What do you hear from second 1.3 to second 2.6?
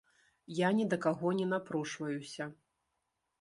не напрошваюся.